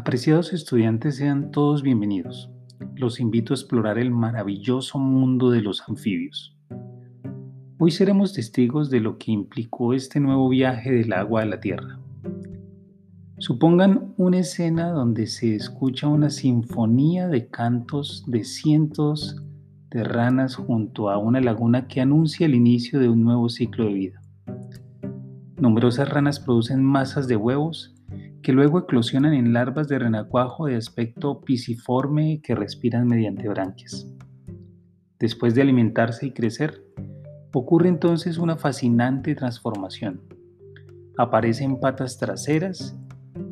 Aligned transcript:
Apreciados 0.00 0.54
estudiantes, 0.54 1.16
sean 1.16 1.50
todos 1.50 1.82
bienvenidos. 1.82 2.50
Los 2.96 3.20
invito 3.20 3.52
a 3.52 3.56
explorar 3.56 3.98
el 3.98 4.10
maravilloso 4.10 4.98
mundo 4.98 5.50
de 5.50 5.60
los 5.60 5.86
anfibios. 5.86 6.56
Hoy 7.78 7.90
seremos 7.90 8.32
testigos 8.32 8.88
de 8.88 9.00
lo 9.00 9.18
que 9.18 9.30
implicó 9.30 9.92
este 9.92 10.18
nuevo 10.18 10.48
viaje 10.48 10.90
del 10.90 11.12
agua 11.12 11.42
a 11.42 11.44
la 11.44 11.60
tierra. 11.60 11.98
Supongan 13.36 14.14
una 14.16 14.38
escena 14.38 14.88
donde 14.88 15.26
se 15.26 15.54
escucha 15.54 16.08
una 16.08 16.30
sinfonía 16.30 17.28
de 17.28 17.48
cantos 17.48 18.24
de 18.26 18.44
cientos 18.44 19.36
de 19.90 20.02
ranas 20.02 20.54
junto 20.54 21.10
a 21.10 21.18
una 21.18 21.42
laguna 21.42 21.88
que 21.88 22.00
anuncia 22.00 22.46
el 22.46 22.54
inicio 22.54 23.00
de 23.00 23.10
un 23.10 23.22
nuevo 23.22 23.50
ciclo 23.50 23.84
de 23.84 23.92
vida. 23.92 24.22
Numerosas 25.58 26.08
ranas 26.08 26.40
producen 26.40 26.82
masas 26.82 27.28
de 27.28 27.36
huevos 27.36 27.94
que 28.42 28.52
luego 28.52 28.78
eclosionan 28.78 29.34
en 29.34 29.52
larvas 29.52 29.88
de 29.88 29.98
renacuajo 29.98 30.66
de 30.66 30.76
aspecto 30.76 31.40
pisiforme 31.42 32.40
que 32.42 32.54
respiran 32.54 33.06
mediante 33.06 33.48
branquias. 33.48 34.06
Después 35.18 35.54
de 35.54 35.62
alimentarse 35.62 36.26
y 36.26 36.32
crecer, 36.32 36.82
ocurre 37.52 37.88
entonces 37.88 38.38
una 38.38 38.56
fascinante 38.56 39.34
transformación. 39.34 40.22
Aparecen 41.18 41.78
patas 41.80 42.18
traseras 42.18 42.96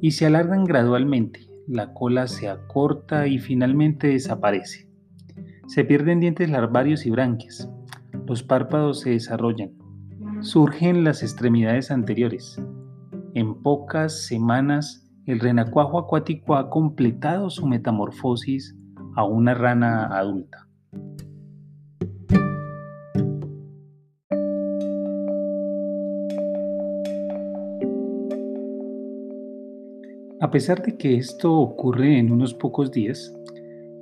y 0.00 0.10
se 0.10 0.26
alargan 0.26 0.64
gradualmente, 0.64 1.48
la 1.66 1.94
cola 1.94 2.26
se 2.26 2.48
acorta 2.50 3.26
y 3.26 3.38
finalmente 3.38 4.08
desaparece. 4.08 4.90
Se 5.66 5.84
pierden 5.84 6.20
dientes 6.20 6.50
larvarios 6.50 7.06
y 7.06 7.10
branquias. 7.10 7.70
Los 8.26 8.42
párpados 8.42 9.00
se 9.00 9.10
desarrollan. 9.10 9.72
Surgen 10.40 11.04
las 11.04 11.22
extremidades 11.22 11.90
anteriores. 11.90 12.60
En 13.34 13.62
pocas 13.62 14.26
semanas, 14.28 15.10
el 15.26 15.40
renacuajo 15.40 15.98
acuático 15.98 16.54
ha 16.54 16.70
completado 16.70 17.50
su 17.50 17.66
metamorfosis 17.66 18.76
a 19.16 19.24
una 19.24 19.54
rana 19.54 20.06
adulta. 20.06 20.68
A 30.40 30.50
pesar 30.52 30.82
de 30.82 30.96
que 30.96 31.16
esto 31.16 31.54
ocurre 31.54 32.20
en 32.20 32.30
unos 32.30 32.54
pocos 32.54 32.92
días, 32.92 33.34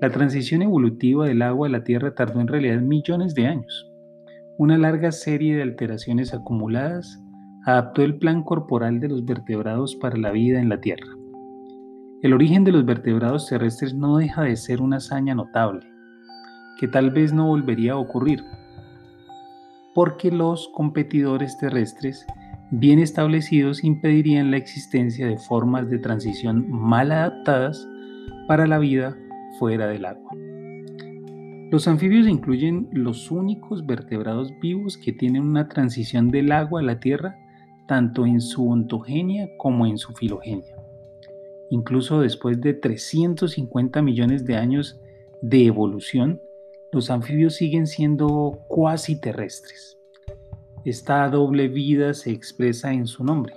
la 0.02 0.10
transición 0.10 0.60
evolutiva 0.60 1.26
del 1.26 1.40
agua 1.40 1.68
a 1.68 1.70
la 1.70 1.84
Tierra 1.84 2.14
tardó 2.14 2.38
en 2.40 2.48
realidad 2.48 2.82
millones 2.82 3.34
de 3.34 3.46
años. 3.46 3.90
Una 4.58 4.76
larga 4.76 5.10
serie 5.10 5.56
de 5.56 5.62
alteraciones 5.62 6.34
acumuladas 6.34 7.21
adaptó 7.64 8.02
el 8.02 8.18
plan 8.18 8.42
corporal 8.42 8.98
de 9.00 9.08
los 9.08 9.24
vertebrados 9.24 9.94
para 9.96 10.16
la 10.16 10.30
vida 10.30 10.60
en 10.60 10.68
la 10.68 10.80
Tierra. 10.80 11.06
El 12.22 12.34
origen 12.34 12.64
de 12.64 12.72
los 12.72 12.84
vertebrados 12.84 13.48
terrestres 13.48 13.94
no 13.94 14.16
deja 14.16 14.42
de 14.42 14.56
ser 14.56 14.80
una 14.80 14.96
hazaña 14.96 15.34
notable, 15.34 15.86
que 16.78 16.88
tal 16.88 17.10
vez 17.10 17.32
no 17.32 17.46
volvería 17.46 17.92
a 17.92 17.98
ocurrir, 17.98 18.44
porque 19.94 20.30
los 20.30 20.68
competidores 20.74 21.56
terrestres 21.58 22.26
bien 22.70 22.98
establecidos 22.98 23.84
impedirían 23.84 24.50
la 24.50 24.56
existencia 24.56 25.26
de 25.26 25.38
formas 25.38 25.90
de 25.90 25.98
transición 25.98 26.70
mal 26.70 27.12
adaptadas 27.12 27.86
para 28.48 28.66
la 28.66 28.78
vida 28.78 29.16
fuera 29.58 29.86
del 29.86 30.04
agua. 30.04 30.30
Los 31.70 31.88
anfibios 31.88 32.26
incluyen 32.26 32.88
los 32.92 33.30
únicos 33.30 33.86
vertebrados 33.86 34.52
vivos 34.60 34.98
que 34.98 35.12
tienen 35.12 35.42
una 35.42 35.68
transición 35.68 36.30
del 36.30 36.52
agua 36.52 36.80
a 36.80 36.84
la 36.84 37.00
tierra 37.00 37.41
tanto 37.86 38.26
en 38.26 38.40
su 38.40 38.68
ontogenia 38.68 39.48
como 39.56 39.86
en 39.86 39.98
su 39.98 40.12
filogenia. 40.12 40.76
Incluso 41.70 42.20
después 42.20 42.60
de 42.60 42.74
350 42.74 44.02
millones 44.02 44.44
de 44.44 44.56
años 44.56 45.00
de 45.40 45.66
evolución, 45.66 46.40
los 46.92 47.10
anfibios 47.10 47.54
siguen 47.54 47.86
siendo 47.86 48.60
cuasi 48.68 49.18
terrestres. 49.18 49.98
Esta 50.84 51.28
doble 51.28 51.68
vida 51.68 52.12
se 52.12 52.30
expresa 52.30 52.92
en 52.92 53.06
su 53.06 53.24
nombre. 53.24 53.54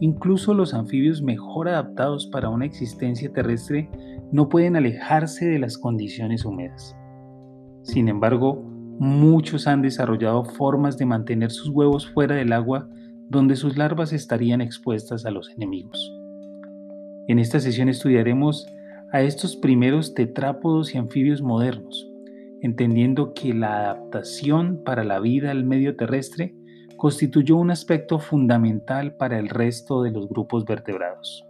Incluso 0.00 0.54
los 0.54 0.74
anfibios 0.74 1.20
mejor 1.20 1.68
adaptados 1.68 2.26
para 2.26 2.48
una 2.48 2.64
existencia 2.64 3.32
terrestre 3.32 3.88
no 4.32 4.48
pueden 4.48 4.76
alejarse 4.76 5.46
de 5.46 5.58
las 5.58 5.76
condiciones 5.76 6.44
húmedas. 6.44 6.96
Sin 7.82 8.08
embargo, 8.08 8.62
muchos 8.98 9.66
han 9.66 9.82
desarrollado 9.82 10.44
formas 10.44 10.96
de 10.98 11.06
mantener 11.06 11.50
sus 11.50 11.68
huevos 11.68 12.10
fuera 12.10 12.34
del 12.34 12.52
agua 12.52 12.88
donde 13.28 13.56
sus 13.56 13.76
larvas 13.76 14.12
estarían 14.12 14.60
expuestas 14.60 15.26
a 15.26 15.30
los 15.30 15.50
enemigos. 15.50 16.12
En 17.28 17.38
esta 17.38 17.60
sesión 17.60 17.88
estudiaremos 17.88 18.66
a 19.12 19.22
estos 19.22 19.56
primeros 19.56 20.14
tetrápodos 20.14 20.94
y 20.94 20.98
anfibios 20.98 21.42
modernos, 21.42 22.08
entendiendo 22.62 23.34
que 23.34 23.52
la 23.52 23.78
adaptación 23.78 24.82
para 24.84 25.04
la 25.04 25.20
vida 25.20 25.50
al 25.50 25.64
medio 25.64 25.96
terrestre 25.96 26.54
constituyó 26.96 27.56
un 27.56 27.70
aspecto 27.70 28.18
fundamental 28.18 29.14
para 29.16 29.38
el 29.38 29.48
resto 29.48 30.02
de 30.02 30.10
los 30.10 30.28
grupos 30.28 30.64
vertebrados. 30.64 31.44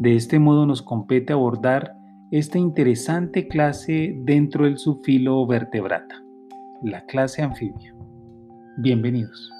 De 0.00 0.16
este 0.16 0.38
modo 0.38 0.66
nos 0.66 0.82
compete 0.82 1.32
abordar 1.32 1.94
esta 2.30 2.58
interesante 2.58 3.48
clase 3.48 4.14
dentro 4.24 4.64
del 4.64 4.78
subfilo 4.78 5.46
vertebrata, 5.46 6.22
la 6.82 7.04
clase 7.06 7.42
anfibia. 7.42 7.94
Bienvenidos. 8.78 9.50